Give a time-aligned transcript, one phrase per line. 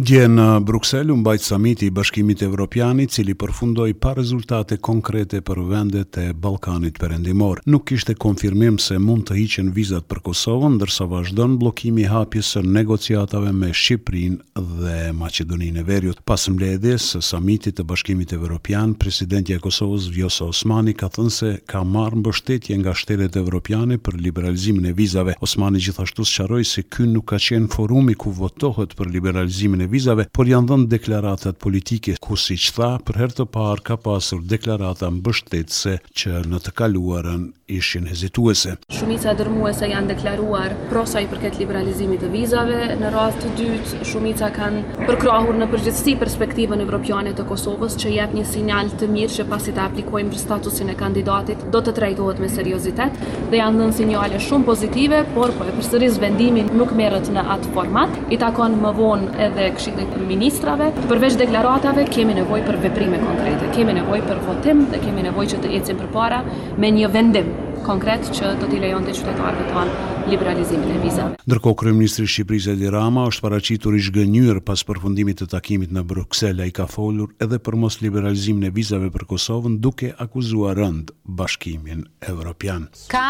[0.00, 5.58] Dje në Bruxelles, unë bajtë samiti i bashkimit evropiani, cili përfundoj pa rezultate konkrete për
[5.68, 7.58] vendet e Balkanit përendimor.
[7.68, 12.62] Nuk ishte konfirmim se mund të hiqen vizat për Kosovën, ndërsa vazhdon blokimi hapjes së
[12.78, 16.22] negociatave me Shqiprin dhe Macedonin e Veriut.
[16.24, 21.84] Pas mbledhjes së samitit të bashkimit evropian, presidentja Kosovës Vjosa Osmani ka thënë se ka
[21.84, 25.36] marrë mbështetje nga shtetet evropiane për liberalizimin e vizave.
[25.44, 30.26] Osmani gjithashtu sqaroi se ky nuk ka qenë forumi ku votohet për liberalizimin e vizave,
[30.36, 34.42] por janë dhënë deklaratat politike, ku si që tha, për herë të parë ka pasur
[34.50, 38.76] deklarata mbështetëse që në të kaluarën ishin hezituese.
[38.94, 42.78] Shumica dërmuese janë deklaruar prosaj i përket liberalizimit të vizave.
[42.98, 48.34] Në rast të dytë, shumica kanë përkrahur në përgjithësi perspektivën evropiane të Kosovës, që jep
[48.40, 52.42] një sinjal të mirë që pasi të aplikojmë për statusin e kandidatit, do të trajtohet
[52.42, 53.20] me seriozitet
[53.52, 57.70] dhe janë dhënë sinjale shumë pozitive, por për po e vendimin nuk merret në atë
[57.74, 58.10] format.
[58.34, 60.88] I takon më vonë edhe Këshillit të Ministrave.
[61.08, 63.70] Përveç deklaratave, kemi nevojë për veprime konkrete.
[63.78, 66.42] Kemi nevojë për votim dhe kemi nevojë që të ecim përpara
[66.84, 67.48] me një vendim
[67.88, 71.38] konkret që do t'i lejon të qytetarëve të anë liberalizimin e vizave.
[71.48, 76.66] Ndërko, Kryeministri Shqipëris Edi Rama është paracitur ish shgënyër pas përfundimit të takimit në Bruxella
[76.68, 82.04] i ka folur edhe për mos liberalizimin e vizave për Kosovën duke akuzua rënd bashkimin
[82.32, 82.86] evropian.
[83.12, 83.24] Ka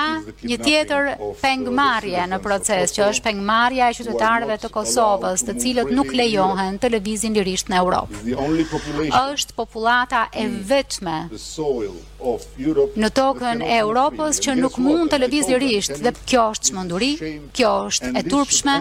[0.51, 1.13] një tjetër
[1.45, 6.93] pengmarje në proces që është pengmarja e qytetarëve të Kosovës të cilët nuk lejohen të
[6.97, 8.27] lëvizin lirisht në Europë.
[9.39, 11.29] është populata e vetme
[12.21, 17.13] në tokën e Europës që nuk mund të lëvizë lirisht dhe kjo është shmënduri,
[17.57, 18.77] kjo është e turpshme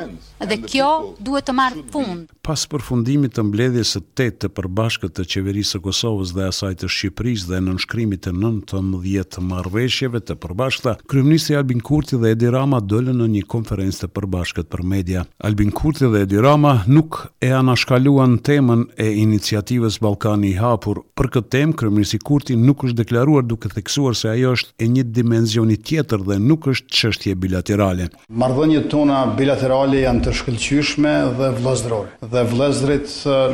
[0.52, 0.92] dhe kjo
[1.30, 5.80] duhet të marrë fund pas përfundimit të mbledhjes së tetë të përbashkët të qeverisë së
[5.86, 12.18] Kosovës dhe asaj të Shqipërisë dhe nënshkrimit të 19 marrëveshjeve të përbashkëta, kryeministri Albin Kurti
[12.24, 15.26] dhe Edi Rama dolën në një konferencë të përbashkët për media.
[15.46, 21.04] Albin Kurti dhe Edi Rama nuk e anashkaluan temën e iniciativës Ballkani i Hapur.
[21.20, 25.06] Për këtë temë kryeministri Kurti nuk është deklaruar duke theksuar se ajo është e një
[25.20, 28.10] dimensioni tjetër dhe nuk është çështje bilaterale.
[28.42, 33.10] Marrëdhëniet tona bilaterale janë të shkëlqyeshme dhe vëllazërore dhe vlezrit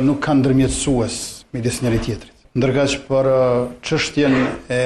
[0.06, 1.16] nuk kanë ndërmjetësues
[1.54, 2.32] me disë njëri tjetrit.
[2.56, 3.26] Ndërka që për
[3.84, 4.36] qështjen
[4.72, 4.84] e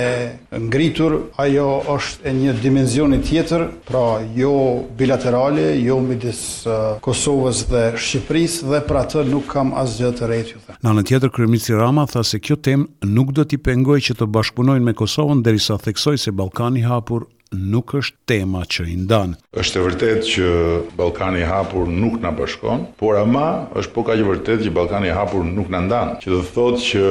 [0.65, 4.03] ngritur, ajo është e një dimenzioni tjetër, pra
[4.34, 4.56] jo
[4.99, 6.65] bilaterale, jo midis
[7.05, 10.78] Kosovës dhe Shqipëris, dhe pra të nuk kam asgjë të rejtë dhe.
[10.82, 14.31] Në në tjetër, Kremici Rama tha se kjo tem nuk do t'i pengoj që të
[14.34, 19.34] bashkpunojnë me Kosovën, derisa theksoj se Balkani hapur nuk është tema që i ndan.
[19.59, 20.50] Është e vërtetë që
[20.99, 25.09] Ballkani i hapur nuk na bashkon, por ama është po kaq e vërtetë që Ballkani
[25.11, 27.03] i hapur nuk na ndan, që do thotë që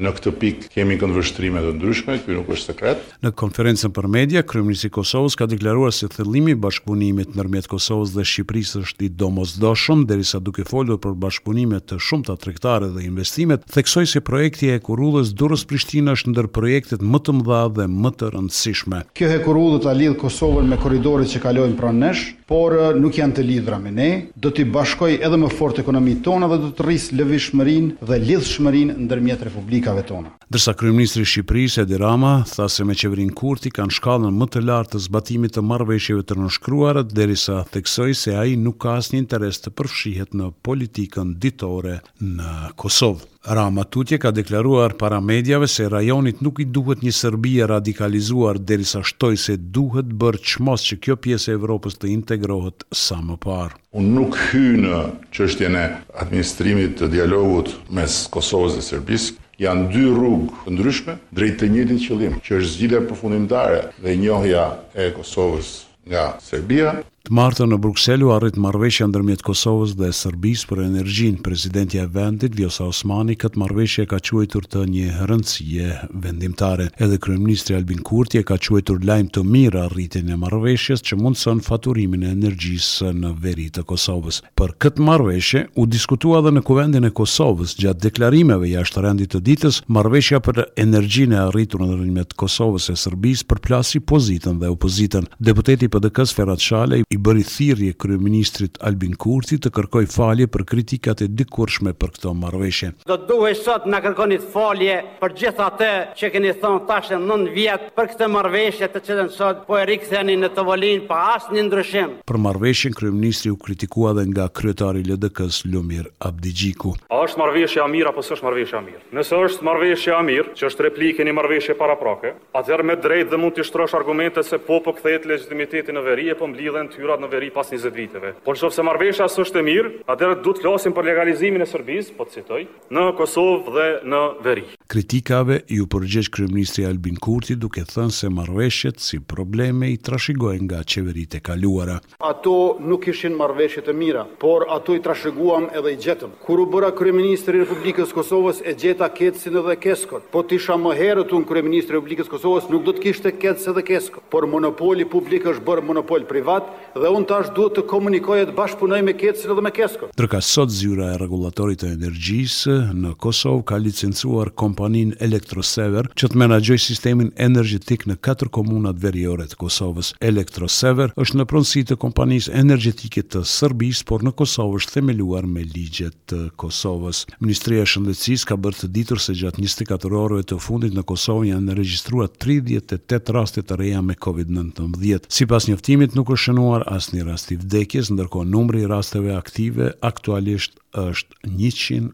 [0.00, 3.04] në këtë pikë kemi këndvështrime të ndryshme, ky nuk është sekret.
[3.24, 8.14] Në konferencën për media kryeminist i Kosovës ka deklaruar se thellimi i bashkëpunimit ndërmjet Kosovës
[8.16, 13.60] dhe Shqipërisë është i domosdoshëm derisa duke folur për bashkëpunime të shumta tregtare dhe investime,
[13.74, 18.32] theksoi se projekti e Kurullës Durrës-Prishtinë është ndër projektet më të mëdha dhe më të
[18.38, 19.02] rëndësishme.
[19.18, 23.16] Kjo e Kurullës ta lidh Kosovën me korridoret që kalojnë pranë nesh, por eh, nuk
[23.18, 24.08] janë të lidhura me ne.
[24.38, 28.96] Do të bashkojë edhe më fort ekonominë tona dhe do të rris lëvishmërin dhe lidhshmërinë
[29.08, 30.30] ndërmjet republikave tona.
[30.52, 34.64] Ndërsa kryeministri i Shqipërisë Edi Rama tha se me qeverin Kurti kanë shkallën më të
[34.68, 39.58] lartë të zbatimit të marrëveshjeve të nënshkruara derisa theksoi se ai nuk ka asnjë interes
[39.64, 43.31] të përfshihet në politikën ditore në Kosovë.
[43.50, 49.00] Rama Tutje ka deklaruar para medjave se rajonit nuk i duhet një Serbia radikalizuar derisa
[49.02, 53.74] shtoj se duhet bërë qmos që kjo pjesë e Evropës të integrohet sa më parë.
[53.98, 55.00] Unë nuk hy në
[55.34, 55.82] qështjene
[56.22, 62.04] administrimit të dialogut mes Kosovës dhe Serbisë, janë dy rrugë të ndryshme drejt të njëjtit
[62.06, 65.72] qëllim, që është zgjidhja përfundimtare dhe njohja e Kosovës
[66.06, 67.00] nga Serbia.
[67.22, 71.36] Të martën në Bruxellu arrit marveshja ndërmjet Kosovës dhe Sërbis për energjin.
[71.46, 75.92] Presidenti e vendit, Vjosa Osmani, këtë marveshje ka quajtur të një rëndësie
[76.24, 76.88] vendimtare.
[76.98, 81.62] Edhe Kryeministri Albin Kurti e ka quajtur lajmë të mirë arritin e marveshjes që mundësën
[81.62, 84.40] faturimin e energjisë në veri të Kosovës.
[84.58, 89.44] Për këtë marveshje, u diskutua dhe në kuvendin e Kosovës gjatë deklarimeve jashtë rendit të
[89.46, 95.30] ditës, marveshja për energjin e arritur në Kosovës e Sërbis për plasi pozitën dhe opozitën.
[95.38, 101.92] Deputeti pdk i bëri thirrje kryeministrit Albin Kurti të kërkoj falje për kritikat e dikurshme
[102.00, 102.88] për këtë marrëveshje.
[103.10, 107.90] Do duhet sot na kërkoni falje për gjithë atë që keni thonë tash 9 vjet
[107.98, 112.16] për këtë marrëveshje të cilën sot po e riktheni në tavolinë pa asnjë ndryshim.
[112.32, 116.94] Për marrëveshjen kryeministri u kritikua edhe nga kryetari i LDK-s Lumir Abdigjiku.
[117.12, 119.02] A është marrëveshje e mirë apo s'është marrëveshje e mirë?
[119.18, 123.40] Nëse është marrëveshje e mirë, që është replikë një marrëveshje paraprake, atëherë me drejtë dhe
[123.44, 127.01] mund të shtrosh argumente se po po kthehet legitimiteti në veri e po mblidhen ty
[127.02, 128.30] detyrat në veri pas 20 viteve.
[128.46, 132.14] Por nëse se marrveshja s'është e mirë, atëherë duhet të flasim për legalizimin e Serbisë,
[132.18, 132.62] po të citoj,
[132.94, 134.64] në Kosovë dhe në veri.
[134.92, 140.66] Kritikave ju u përgjigj kryeministri Albin Kurti duke thënë se marrveshjet si probleme i trashigojnë
[140.68, 141.96] nga qeveritë e kaluara.
[142.22, 142.54] Ato
[142.92, 146.34] nuk ishin marrveshje të mira, por ato i trashëguam edhe i gjetëm.
[146.44, 150.56] Kur u bëra kryeministri i Republikës së Kosovës e gjeta Kecsin edhe keskot, Po ti
[150.58, 154.22] më herët un kryeministri i Republikës së Kosovës nuk do të kishte Kecs edhe Keskon,
[154.30, 156.68] por monopoli publik është bërë monopol privat
[157.00, 160.10] dhe unë tash duhet të komunikojë të bashkëpunoj me Kecin dhe me Kesko.
[160.18, 166.40] Tërka sot zyra e rregullatorit të energjisë në Kosovë ka licencuar kompaninë Electrosever që të
[166.42, 170.12] menaxhojë sistemin energjetik në katër komunat veriore të Kosovës.
[170.20, 175.64] Electrosever është në pronësi të kompanisë energjetike të Serbisë, por në Kosovë është themeluar me
[175.64, 177.24] ligjet të Kosovës.
[177.40, 181.48] Ministria e Shëndetësisë ka bërë të ditur se gjatë 24 orëve të fundit në Kosovë
[181.54, 185.30] janë regjistruar 38 raste të reja me COVID-19.
[185.32, 189.34] Sipas njoftimit nuk është shënuar ndërtuar as një rast i vdekjes, ndërko numri i rasteve
[189.36, 191.46] aktive aktualisht është